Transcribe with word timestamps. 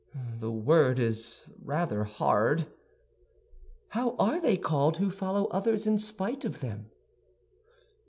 "The 0.39 0.49
word 0.49 0.97
is 0.97 1.47
rather 1.61 2.05
hard." 2.05 2.65
"How 3.89 4.15
are 4.17 4.41
they 4.41 4.57
called 4.57 4.97
who 4.97 5.11
follow 5.11 5.45
others 5.49 5.85
in 5.85 5.99
spite 5.99 6.43
of 6.43 6.59
them?" 6.59 6.89